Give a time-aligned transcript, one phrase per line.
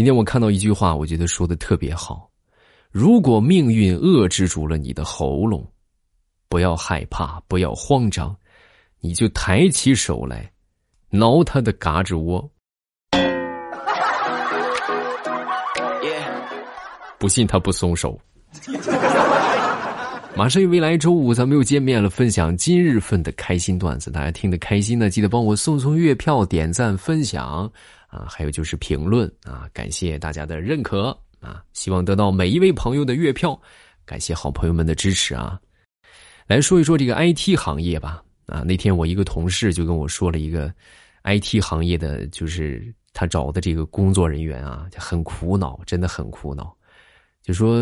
[0.00, 2.30] 今天我看到一句话，我觉得说的特别好：
[2.90, 5.70] 如果命运遏制住了你的喉咙，
[6.48, 8.34] 不要害怕，不要慌张，
[9.00, 10.50] 你就抬起手来，
[11.10, 12.50] 挠他的嘎吱窝。
[17.18, 18.18] 不信他不松手。
[20.34, 24.10] 马上又未来周五，咱们又见面了，分享今日份的开心段子。
[24.10, 27.70] 大家听得开心呢，记得帮我送送月票、点赞、分享
[28.10, 33.58] 啊，还有就是评论啊，感谢大家的认可啊，希望得到每一位朋友的月票，
[34.04, 35.58] 感谢好朋友们的支持啊。
[36.46, 40.74] 来说一说这个 IT 行业吧啊，那天我一个同事就跟我说了一个
[41.22, 46.76] IT 行业的，就是他找的这个工作人员啊，很苦恼，真的很苦恼。
[47.42, 47.78] 就说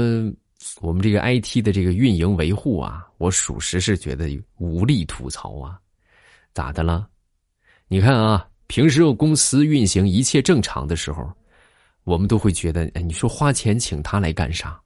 [0.81, 5.81] 我们这个 IT 的这个运营维护啊，我属实是觉得无力吐槽啊。
[6.53, 7.09] 咋的了？
[7.87, 11.29] 你看啊，平时公司运行一切正常的时候，
[12.05, 14.79] 我们都会觉得，哎，你说花钱请他来干啥？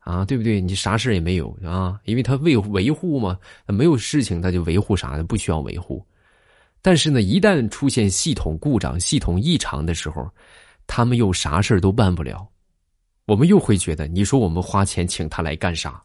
[0.00, 0.60] 啊，对不对？
[0.60, 6.04] 你啥事也没有啊，因为他为维护嘛，没有事情他就维护啥的，不需要维护。
[6.82, 10.28] 但是呢，一旦出现系统故障、系统异常的时候，
[10.86, 12.46] 他们又啥事都办不了。
[13.24, 16.02] 我们又会觉得，你说我们花钱请他来干啥？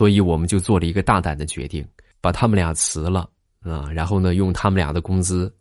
[0.00, 1.86] 所以我们就做了一个大胆的决定，
[2.22, 3.28] 把他们俩辞了
[3.60, 5.52] 啊，然后呢，用他们俩的工资，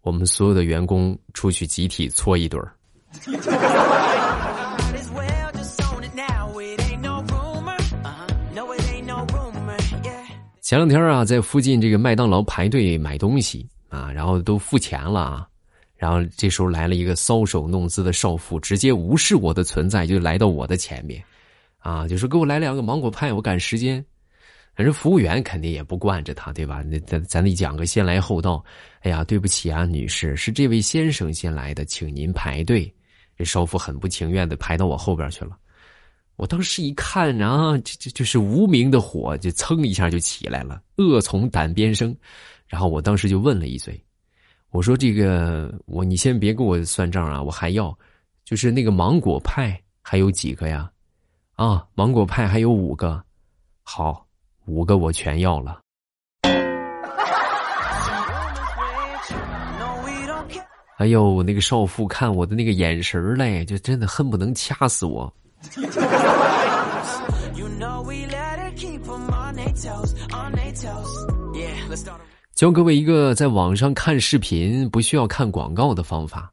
[0.00, 2.74] 我们所有的员工出去集体搓一顿儿。
[10.60, 13.64] 前两天啊，在附近这个麦当劳排队买东西。
[13.90, 15.46] 啊，然后都付钱了啊，
[15.96, 21.22] 然后这时候来了一个搔首弄姿的少妇，直接无视我的存在，就来到我的前面，
[21.84, 24.02] 啊，就说给我来两个芒果派，我赶时间。
[24.74, 26.82] 反正服务员肯定也不惯着他，对吧？
[26.82, 28.64] 那咱咱得讲个先来后到。
[29.00, 32.90] 哎呀，对不起啊，女士，是这位先生先来的，请您排队。
[33.36, 35.58] 这少妇很不情愿的排到我后边去了。
[36.36, 42.16] 我当时一看啊，这这就是无名的火，就蹭一下就起来了，恶从胆边生。
[42.66, 44.02] 然后我当时就问了一嘴，
[44.70, 47.96] 我说：“这个我你先别给我算账啊，我还要，
[48.42, 50.90] 就是那个芒果派还有几个呀？
[51.56, 53.22] 啊，芒果派还有五个，
[53.84, 54.26] 好，
[54.66, 55.78] 五个我全要了。
[60.98, 65.32] ”哎呦，那个少妇看我的那个眼神嘞，就真的恨不能掐死我。
[72.54, 76.50] 教各位一个在网上看视频不需要看广告的方法，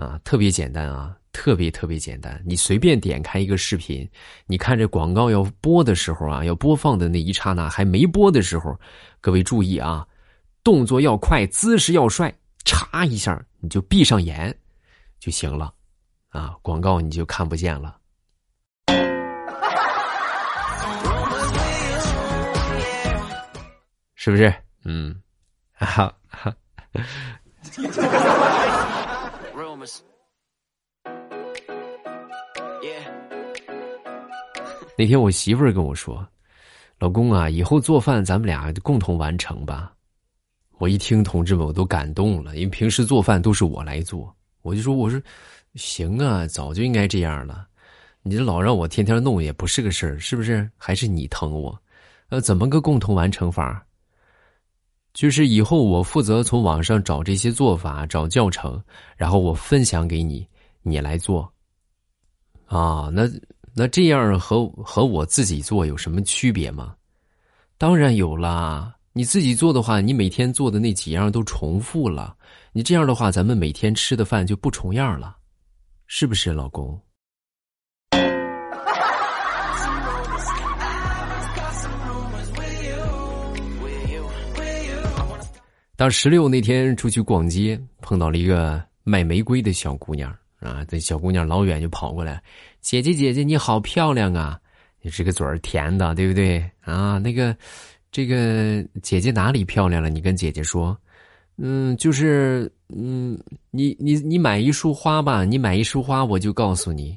[0.00, 2.42] 啊，特别简单啊，特别特别简单。
[2.46, 4.08] 你随便点开一个视频，
[4.46, 8.74] 你看这广告要播的时候啊，要播放的那一刹那还没播的时候，
[9.20, 10.06] 各位注意啊，
[10.64, 12.34] 动作要快，姿势要帅，
[12.64, 14.56] 嚓一下你就闭上眼
[15.18, 15.70] 就行了，
[16.30, 17.98] 啊，广告你就看不见了，
[24.14, 24.50] 是不是？
[24.84, 25.20] 嗯，
[25.74, 26.50] 好，好。
[34.98, 36.26] 那天我媳妇儿跟我说
[37.00, 39.92] ：“老公啊，以后做饭咱们俩共同完成吧。”
[40.78, 45.20] 我一听，同志们，我都感动了，因为平时做饭都是我来做，我就说：“我说
[45.74, 47.66] 行啊，早就应该这样了。
[48.22, 50.70] 你这老让我天天弄也不是个事儿，是不是？
[50.76, 51.78] 还是你疼我？
[52.28, 53.84] 呃，怎么个共同完成法？”
[55.12, 58.82] 就是以后我负责从网上找这些做法，找教程，
[59.16, 60.46] 然后我分享给你，
[60.82, 61.52] 你来做。
[62.66, 63.28] 啊，那
[63.74, 66.94] 那这样和和我自己做有什么区别吗？
[67.76, 68.94] 当然有啦！
[69.12, 72.36] 你自己做的话，你每天做的那几样都重复了，
[72.72, 75.36] 你这样的话，咱们每天吃的饭就不重样了，
[76.06, 77.00] 是不是，老公？
[86.00, 90.82] 到十六那天出去逛街，碰到了一个卖玫瑰的小姑娘啊！
[90.88, 92.42] 这小姑娘老远就跑过来，
[92.80, 94.58] 姐姐姐姐你好漂亮啊！
[95.02, 97.18] 你这个嘴儿甜的，对不对啊？
[97.18, 97.54] 那个，
[98.10, 100.08] 这个姐姐哪里漂亮了？
[100.08, 100.98] 你跟姐姐说，
[101.58, 103.38] 嗯，就是嗯，
[103.70, 107.14] 你你你买一束花吧，你买一束花，我就告诉你，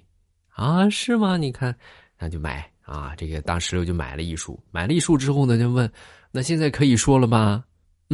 [0.49, 1.37] 啊，是吗？
[1.37, 1.73] 你看，
[2.19, 3.13] 那就买啊！
[3.15, 5.89] 这个大石榴就买了一束，买了一束之后呢，就问，
[6.33, 7.63] 那现在可以说了吗？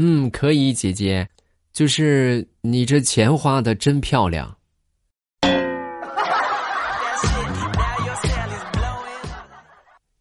[0.02, 1.28] 嗯，可以，姐姐，
[1.74, 4.56] 就是你这钱花的真漂亮。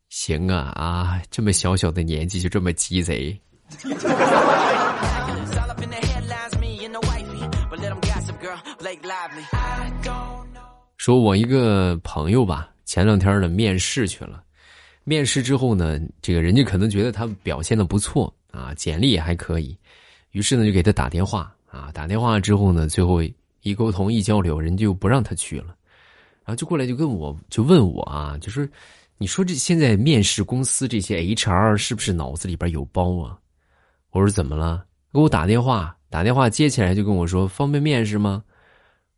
[0.08, 3.40] 行啊啊，这么小小的年纪就这么鸡贼。
[10.96, 14.42] 说我一个朋友吧，前两天呢面试去了，
[15.04, 19.76] 面试之后呢，这个人家可能觉得他表现的不错啊，简历也还可以，
[20.30, 23.22] 于是呢就给他打电话啊，打电话之后呢，最后
[23.62, 25.74] 一沟通一交流，人就不让他去了，
[26.44, 28.70] 然后就过来就跟我就问我啊，就是
[29.18, 33.38] 你说这现在面试公司这些 HR 是不是脑子里边有包啊？
[34.10, 34.84] 我说怎么了？
[35.12, 38.42] 给我打电话，打电话接起来就跟我说方便面是吗？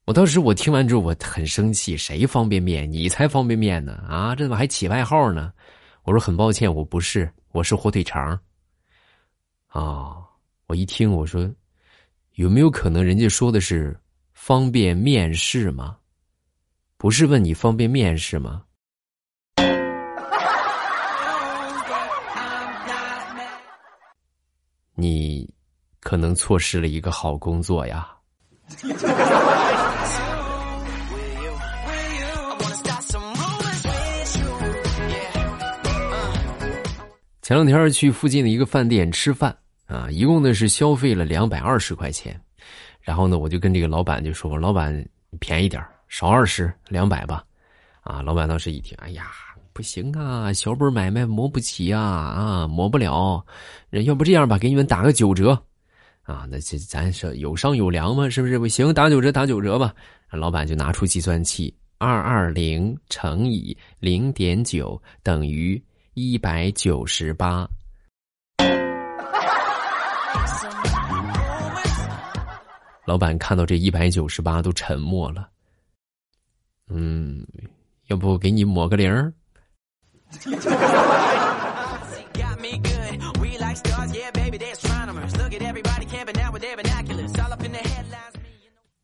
[0.06, 2.90] 我当时我听完之后我很生气，谁方便面？
[2.90, 3.92] 你才方便面呢！
[4.08, 5.52] 啊，这怎么还起外号呢？
[6.02, 8.36] 我说很抱歉，我不是，我是火腿肠。
[9.70, 10.16] 啊，
[10.66, 11.48] 我一听我说，
[12.34, 13.98] 有没有可能人家说的是
[14.32, 15.96] 方便面试吗？
[16.96, 18.62] 不是问你方便面试吗？
[24.94, 25.48] 你
[26.00, 28.08] 可能错失了一个好工作呀。
[37.50, 39.52] 前两天去附近的一个饭店吃饭
[39.86, 42.40] 啊，一共呢是消费了两百二十块钱，
[43.00, 45.04] 然后呢我就跟这个老板就说：“老板
[45.40, 47.42] 便宜点少二十，两百吧。”
[48.06, 49.32] 啊，老板当时一听，哎呀，
[49.72, 53.44] 不行啊，小本买卖磨不起啊，啊，磨不了。
[53.90, 55.60] 要不这样吧，给你们打个九折，
[56.22, 58.60] 啊，那这咱是有商有量嘛，是不是？
[58.60, 59.92] 不行，打九折，打九折吧。
[60.30, 65.82] 老板就拿出计算器，二二零乘以零点九等于。
[66.22, 67.66] 一百九十八，
[73.06, 75.48] 老板看到这一百九十八都沉默了。
[76.90, 77.42] 嗯，
[78.08, 79.32] 要不给你抹个零儿？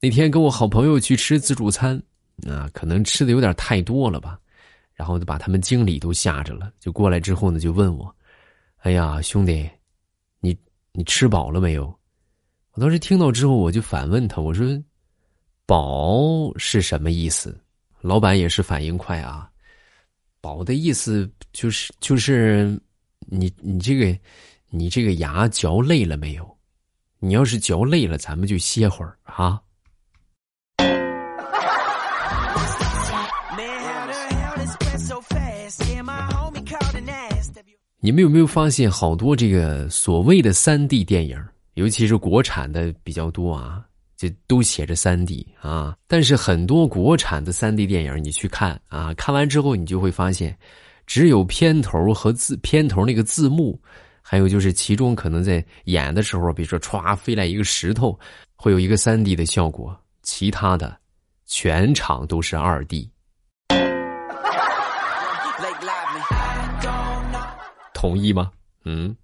[0.02, 1.96] 那天跟我好朋友去吃自助餐，
[2.46, 4.38] 啊，可能吃的有点太多了吧。
[4.96, 8.12] 然后就把他们经理都吓着了，就过来之后呢，就问我
[8.80, 9.70] ：“哎呀，兄弟，
[10.40, 10.56] 你
[10.90, 11.94] 你吃饱了没有？”
[12.72, 14.66] 我当时听到之后，我就反问他：“我说，
[15.66, 17.60] 饱是什么意思？”
[18.00, 19.50] 老板也是反应快啊
[20.40, 22.80] ，“饱的意思就是就是
[23.20, 24.18] 你你这个
[24.70, 26.58] 你这个牙嚼累了没有？
[27.18, 29.60] 你要是嚼累了，咱们就歇会儿啊。”
[37.98, 41.42] 你们有没有发现，好多这个所谓的三 D 电影，
[41.74, 43.82] 尤其是国产的比较多啊，
[44.16, 45.96] 这都写着三 D 啊。
[46.06, 50.56] 但是很多国产的三 D 电影，你去看啊，看完之后你就会发现，
[51.06, 53.80] 只有片头和字片头那个字幕，
[54.20, 58.16] 还有就是其中可能在演的时候，比如说歘飞来一个石头，
[58.54, 60.96] 会有一个三 D 的效果，其他的
[61.46, 63.10] 全场都是二 D。
[67.96, 68.50] 同意吗？
[68.84, 69.16] 嗯。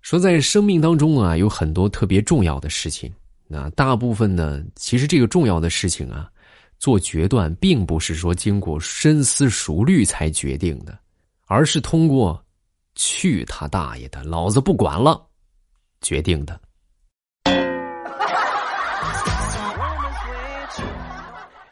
[0.00, 3.10] 说在生命当中啊，有很多特别重要的事情。
[3.46, 6.28] 那大部分呢，其实这个重要的事情啊，
[6.80, 10.98] 做决断并不是说经过深思熟虑才决定的，
[11.46, 12.44] 而是通过
[12.96, 15.24] “去他大爷的，老子不管了”
[16.02, 16.60] 决定的。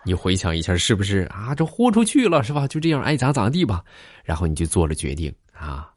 [0.04, 1.54] 你回想一下，是不是啊？
[1.54, 2.66] 这豁出去了，是吧？
[2.66, 3.84] 就这样爱咋咋地吧。
[4.24, 5.90] 然后你就做了决定啊，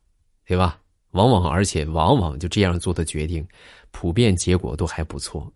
[0.45, 0.77] 对吧？
[1.11, 3.47] 往往而且往往就这样做的决定，
[3.91, 5.51] 普遍结果都还不错。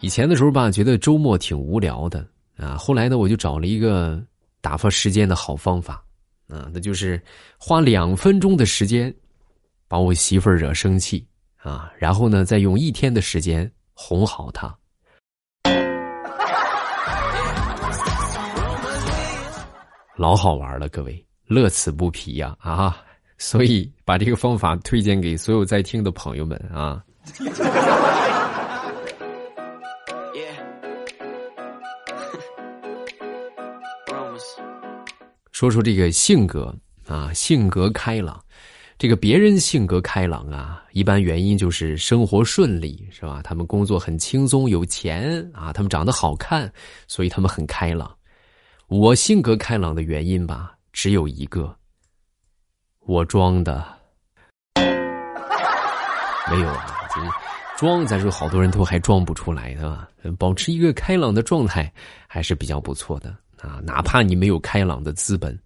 [0.00, 2.76] 以前的时候吧，觉得周末挺无聊的啊。
[2.76, 4.20] 后来呢，我就找了一个
[4.60, 6.02] 打发时间的好方法
[6.48, 7.22] 啊，那就是
[7.56, 9.14] 花两分钟的时间。
[9.92, 11.22] 把我媳妇儿惹生气
[11.58, 14.74] 啊，然后呢，再用一天的时间哄好她，
[20.16, 23.04] 老好玩了，各位乐此不疲呀啊！
[23.36, 27.04] 所以把这个方法推荐给所有在听的朋友们啊。
[35.52, 36.74] 说说这个性格
[37.06, 38.42] 啊，性格开朗。
[39.02, 43.40] 这个别人性格开朗啊，一般原因就是生活顺利，是吧？
[43.42, 46.72] 他们工作很轻松，有钱啊，他们长得好看，
[47.08, 48.16] 所以他们很开朗。
[48.86, 51.74] 我性格开朗的原因吧，只有一个，
[53.00, 53.84] 我装的，
[56.48, 56.94] 没有啊，
[57.76, 60.08] 装，咱说好多人都还装不出来，对吧？
[60.38, 61.92] 保持一个开朗的状态
[62.28, 63.80] 还是比较不错的啊。
[63.82, 65.58] 哪怕你没有开朗的资本，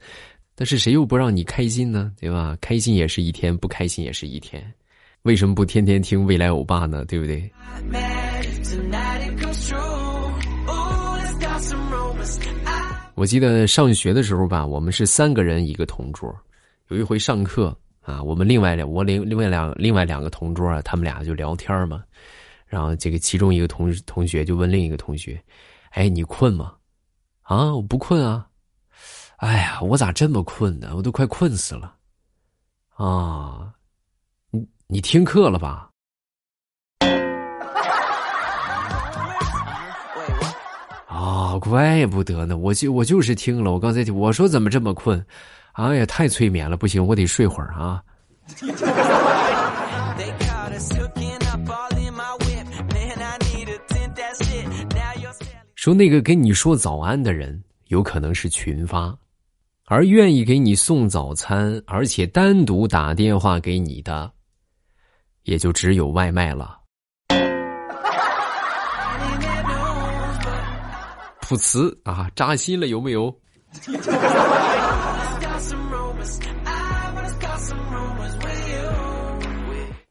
[0.58, 2.10] 但是谁又不让你开心呢？
[2.18, 2.56] 对吧？
[2.62, 4.72] 开心也是一天，不开心也是一天。
[5.22, 7.04] 为什么不天天听未来欧巴呢？
[7.04, 7.52] 对不对？
[13.14, 16.34] 我记得上学的时候吧，我们是三个人一个同桌。
[16.88, 22.02] 有一回上课啊，我们另外两我另另外两另外两个同桌啊，他们俩就聊天嘛。
[22.66, 25.38] 然后这个其中一个同同学就问另一个同学
[25.92, 26.72] ：“哎，你困吗
[27.42, 28.46] ？”“啊，我不困啊。
[29.36, 30.92] ”“哎呀，我咋这么困呢？
[30.96, 31.94] 我都快困死了。
[32.96, 33.72] ”“啊，
[34.50, 35.90] 你你听课了吧
[41.06, 43.72] ？”“啊，怪不得呢，我就我就是听了。
[43.72, 45.24] 我刚才我说怎么这么困？”
[45.72, 48.02] 哎呀，太催眠了，不行，我得睡会儿啊。
[55.74, 59.16] 说那个跟你说早安的人，有可能是群发，
[59.88, 64.28] 而愿意给你送早餐，而且单独打电话给你的，
[65.44, 66.76] 也就只有外卖了。
[71.40, 73.32] 噗呲啊，扎心了，有没有？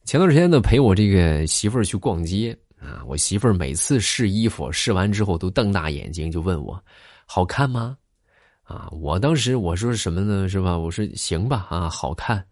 [0.05, 6.81] 前段时间呢，陪我这个媳妇儿去逛街啊，我媳妇儿每次试衣服试完之后都瞪大眼睛就问我，
[7.25, 7.97] 好看吗？
[8.65, 10.49] 啊，我当时我说什么呢？
[10.49, 10.77] 是吧？
[10.77, 12.43] 我说行吧，啊，好看。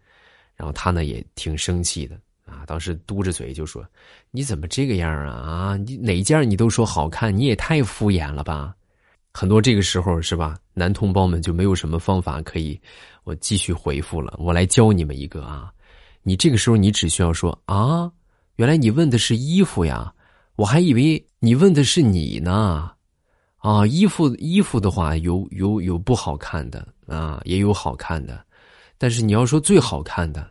[0.56, 2.16] 然后他呢也挺生气的
[2.46, 3.84] 啊，当时嘟着嘴就说，
[4.30, 5.32] 你怎么这个样啊？
[5.34, 8.74] 啊，你哪件你都说好看，你也太敷衍了吧？
[9.32, 10.56] 很多这个时候是吧？
[10.72, 12.80] 男同胞们就没有什么方法可以
[13.24, 15.72] 我继续回复了，我来教你们一个啊。
[16.22, 18.08] 你这个时候，你只需要说啊，
[18.54, 20.14] 原来你问的是衣服呀，
[20.54, 22.92] 我还以为你问的是你呢，
[23.64, 28.44] 啊，衣服衣服的话有有有不好看的啊，也有好看的，
[28.98, 30.46] 但是你要说最好看的，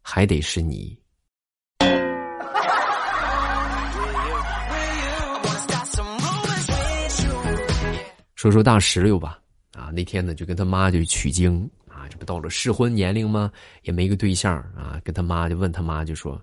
[0.00, 0.96] 还得是你。
[8.36, 9.40] 说说大石榴吧，
[9.72, 12.06] 啊，那天呢就跟他妈就取经啊。
[12.08, 13.50] 这不到了适婚年龄吗？
[13.82, 16.40] 也没个对象啊，跟他妈就问他妈就说：“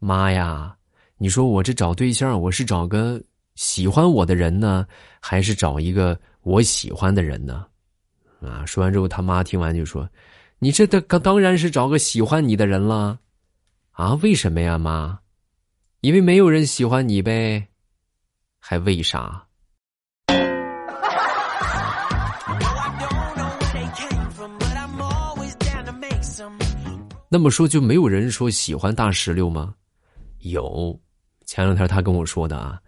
[0.00, 0.74] 妈呀，
[1.18, 3.22] 你说我这找对象，我是找个
[3.56, 4.86] 喜欢我的人呢，
[5.20, 7.66] 还是找一个我喜欢的人呢？”
[8.40, 10.08] 啊，说完之后，他妈听完就说
[10.60, 13.18] ：“你这当当然是找个喜欢你的人了，
[13.92, 14.14] 啊？
[14.22, 15.18] 为什么呀，妈？
[16.02, 17.66] 因为没有人喜欢你呗，
[18.60, 19.42] 还为啥？”
[27.28, 29.74] 那么说就没有人说喜欢大石榴吗？
[30.40, 30.96] 有，
[31.44, 32.80] 前两天他跟我说的啊。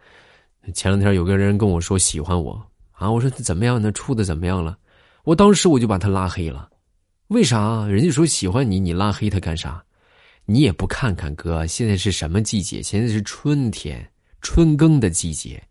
[0.75, 2.61] 前两天有个人跟我说喜欢我
[2.93, 3.91] 啊，我说怎么样呢？
[3.93, 4.77] 处的怎么样了？
[5.25, 6.69] 我当时我就把他拉黑了。
[7.29, 7.87] 为啥？
[7.87, 9.83] 人家说喜欢你，你拉黑他干啥？
[10.47, 12.83] 你也不看看哥，现在是什么季节？
[12.83, 14.11] 现在是春天，
[14.41, 15.63] 春耕的季节。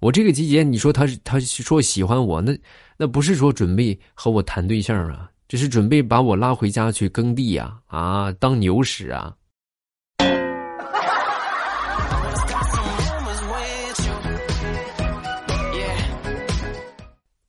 [0.00, 2.56] 我这个季节，你说他他说喜欢我，那
[2.96, 5.30] 那不是说准备和我谈对象啊？
[5.46, 7.78] 这是准备把我拉回家去耕地呀？
[7.86, 9.36] 啊，当牛使啊！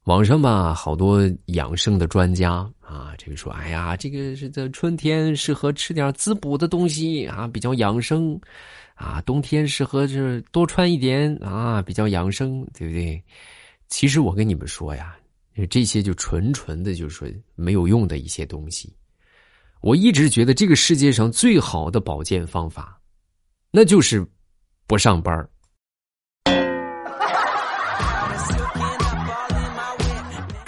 [0.05, 8.39] 网上吧，好多养生的专家啊，这个说，哎呀，这个是在春天适合吃点滋补的东西啊，比较养生
[8.93, 13.19] 啊；冬天适合是多穿一点啊，比较养生，对不对？
[13.87, 15.15] 其实我跟你们说呀。
[15.69, 18.93] 这些就纯纯的，就是说没有用的一些东西。
[19.79, 22.99] 我一直觉得这个世界上最好的保健方法，
[23.71, 24.27] 那就是
[24.85, 25.33] 不上班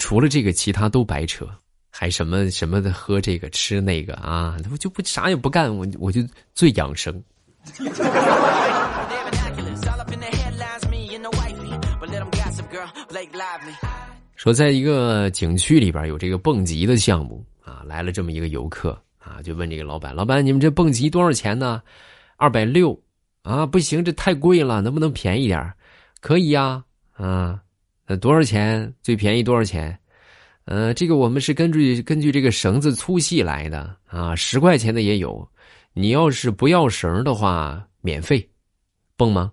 [0.08, 1.46] 除了这个，其他都白扯，
[1.90, 6.22] 还什么什么的，喝这个吃那个啊，我就不啥也不干，我我就
[6.54, 7.22] 最养生。
[14.34, 21.82] 说在一个景区里边有这个蹦极的项目啊，来了这么一个游客啊，就问这个老板：“老板，你们这蹦极多少钱呢？”
[22.38, 22.98] 二百六
[23.42, 25.70] 啊，不行，这太贵了，能不能便宜点
[26.22, 27.60] 可以呀，啊，
[28.08, 28.92] 呃多少钱？
[29.02, 29.96] 最便宜多少钱？
[30.64, 35.46] 呃，这个我们是根据根据这个绳子粗细来的啊，十块钱的也有，
[35.92, 38.48] 你要是不要绳的话，免费，
[39.14, 39.52] 蹦吗？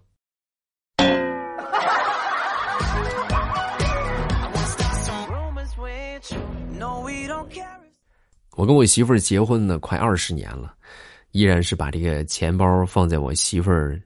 [8.55, 10.74] 我跟我媳妇儿结婚呢，快二十年了，
[11.31, 14.01] 依然是把这个钱包放在我媳妇儿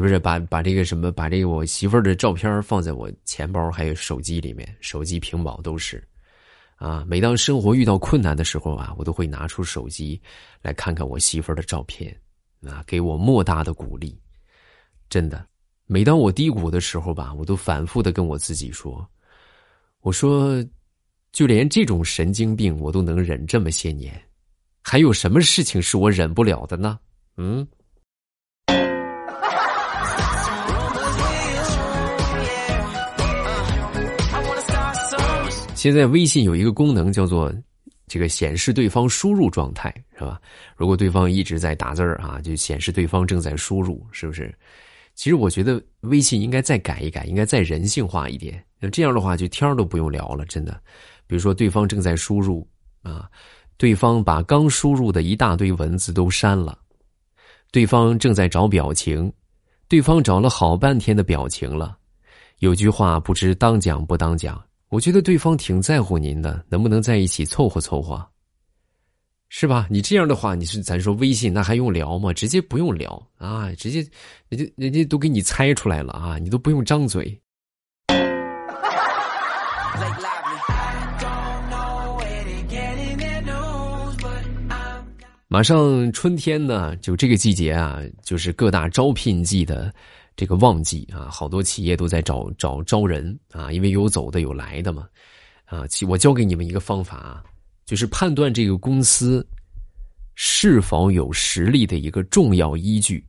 [0.00, 6.02] 不是把把这个什么把这个我媳妇儿的照片放在我钱包还有手机里面，手机屏保都是。
[6.76, 10.20] 啊，每当生活遇到困难的时候啊，我都会拿出手机
[10.60, 12.14] 来看看我媳妇儿的照片，
[12.66, 14.20] 啊，给我莫大的鼓励。
[15.08, 15.46] 真的，
[15.86, 19.08] 每当我低谷的时候吧，我都反复的跟我自己说
[20.02, 20.62] ：“我说，
[21.30, 24.20] 就连这种神经病我都能忍这么些年，
[24.82, 26.98] 还有什么事情是我忍不了的呢？”
[27.38, 27.66] 嗯。
[35.84, 37.52] 现在微信有一个功能叫做
[38.06, 40.40] 这个显示对方输入状态，是吧？
[40.78, 44.50] 如果对方一直在打字儿啊，就显示对方正在输入，是不是？
[45.14, 48.64] 其实我觉得微信应该再改一改，应该再人性化一点。
[48.80, 50.72] 那这样的话，就天儿都不用聊了，真的。
[51.26, 52.66] 比如说，对方正在输入
[53.02, 53.28] 啊，
[53.76, 56.78] 对方把刚输入的一大堆文字都删了，
[57.70, 59.30] 对方正在找表情，
[59.86, 61.98] 对方找了好半天的表情了，
[62.60, 64.58] 有句话不知当讲不当讲。
[64.94, 68.24] 我觉得对方挺在乎您的，能不能在一起凑合凑合？
[69.48, 69.88] 是吧？
[69.90, 72.32] 你这样的话，你是咱说微信那还用聊吗？
[72.32, 74.06] 直接不用聊啊，直接
[74.48, 77.36] 人家人家都给你猜出来了啊，你都不用张嘴。
[85.48, 89.92] 马上春天呢，就这个季节啊，就是各大招聘季的。
[90.36, 95.08] 这个旺季啊，好多企业都在找找招人啊，因为有走的有来的嘛，
[95.64, 97.44] 啊，我教给你们一个方法啊，
[97.86, 99.46] 就是判断这个公司
[100.34, 103.24] 是否有实力的一个重要依据，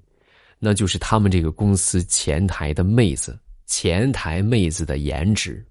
[0.58, 5.64] 那就是他们这个公司前台的妹子，前台妹子的颜值。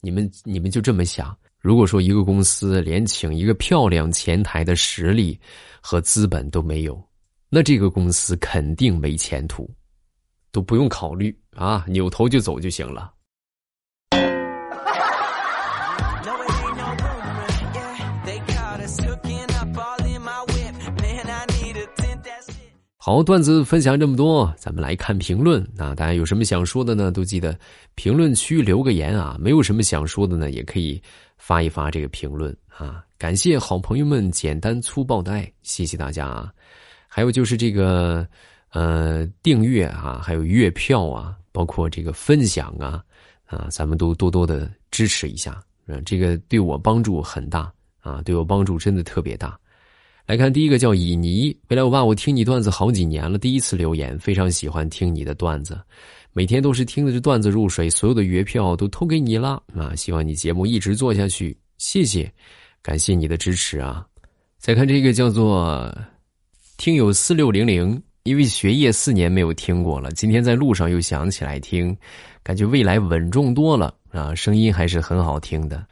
[0.00, 5.38] 你们你们就这么想，如果说一个公司连请一个漂亮前台的实力
[5.80, 7.02] 和资本都没有，
[7.50, 9.70] 那这个公司肯定没前途。
[10.54, 13.12] 都不用考虑啊，扭头就走就行了。
[22.96, 25.92] 好，段子分享这么多，咱们来看评论啊！
[25.92, 27.10] 大家有什么想说的呢？
[27.10, 27.58] 都记得
[27.96, 29.36] 评论区留个言啊！
[29.40, 31.02] 没有什么想说的呢，也可以
[31.36, 33.04] 发一发这个评论啊！
[33.18, 36.52] 感谢好朋友们简单粗暴的爱，谢谢大家啊！
[37.08, 38.24] 还有就是这个。
[38.74, 43.02] 呃，订阅啊，还有月票啊，包括这个分享啊，
[43.46, 45.52] 啊，咱们都多多的支持一下，
[45.86, 49.56] 啊，这个对我帮助很大啊，对我帮助真的特别大。
[50.26, 55.80] 来看第一个叫以尼，未来我爸，我听你段子好几年了，第一次留言，非常喜欢听你的段子，
[56.32, 62.28] 每天都是听着这段子入睡，所有的月票都投给你了啊，希望你节目一直做下去，谢谢，
[62.82, 64.04] 感谢你的支持啊。
[64.58, 65.96] 再看这个叫做
[66.76, 68.02] 听友四六零零。
[68.24, 71.94] 因为学业四年没有听过了，今天在路上又想起来听，
[72.42, 75.86] 感觉未来稳重多了啊，声音还是很好听的，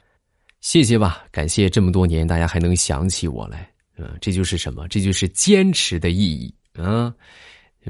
[0.59, 4.87] 谢谢吧，感谢这么多年大家还能想起我来，嗯，这就是什么？
[4.87, 7.13] 这就是坚持的意义啊！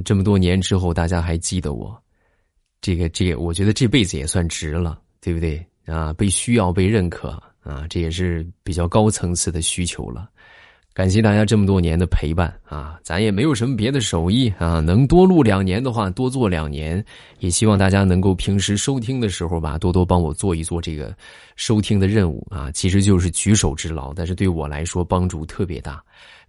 [0.04, 1.98] 这么多年之后，大家还记得我，
[2.82, 6.12] 这个这个，我觉得这辈子也算值了，对不对啊？
[6.12, 7.30] 被需要，被认可
[7.62, 10.30] 啊，这也是比较高层次的需求了。
[10.94, 13.00] 感谢大家这么多年的陪伴啊！
[13.04, 17.04] 咱也没有什么别的手艺啊，能多录两年的话，多做两年。
[17.40, 21.12] 也希望大家能够平时收听的时候吧，多多帮我做一做这个
[21.56, 26.00] 收听的任务啊，其实就是举手之劳，但是对我来说帮助特别大。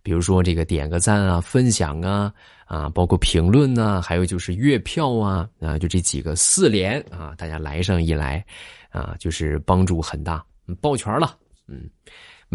[0.03, 2.31] 比如说这个点个赞啊，分享啊，
[2.67, 8.45] 啊，包括评论呐，还有就是月票啊，啊，就这几个四连啊，大家来上一来，
[8.91, 10.45] 啊，就是帮助很大，
[10.83, 11.35] 抱拳了，
[11.67, 11.89] 嗯。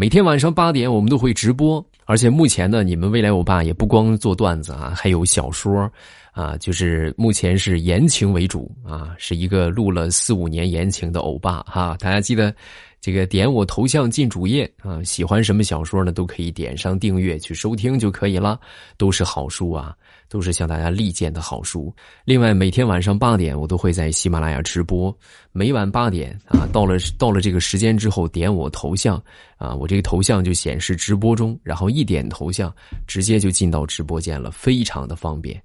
[0.00, 5.92] 每天晚上八点，我们都会直播，而且目前呢，你们未来欧巴也不光做段子啊，还有小说，
[6.32, 12.50] 啊，就是目前是言情为主啊，是一个录了四五年言情的欧巴哈，大家记得
[13.00, 18.60] 这个点我头像进主页啊，喜欢什么小说呢，都可以点上订阅去收听就可以了，
[18.96, 19.96] 都是好书啊。
[20.28, 21.92] 都是向大家力荐的好书。
[22.24, 25.12] 另外，每天晚上八点，我都会在喜马拉雅直播。
[25.50, 29.20] 每晚八点啊，到了到了这个时间之后，点我头像
[29.56, 32.72] 啊，我这个头像就显示直播中，然后一点头像，
[33.08, 35.60] 直接就进到直播间了，非常的方便。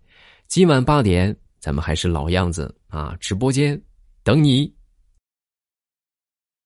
[0.48, 3.80] 今晚八点，咱们还是老样子啊，直播间
[4.24, 4.74] 等你。